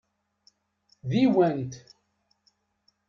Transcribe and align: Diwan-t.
Diwan-t. 1.09 1.73